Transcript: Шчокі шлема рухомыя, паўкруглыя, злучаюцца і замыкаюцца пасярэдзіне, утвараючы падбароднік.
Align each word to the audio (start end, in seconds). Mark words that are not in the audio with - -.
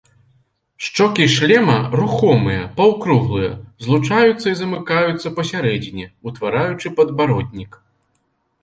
Шчокі 0.85 1.25
шлема 1.33 1.75
рухомыя, 1.99 2.63
паўкруглыя, 2.79 3.51
злучаюцца 3.89 4.47
і 4.53 4.55
замыкаюцца 4.63 5.27
пасярэдзіне, 5.37 6.05
утвараючы 6.33 6.87
падбароднік. 6.99 7.71